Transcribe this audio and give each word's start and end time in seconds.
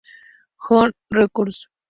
Hollywood 0.57 0.95
Records. 1.11 1.69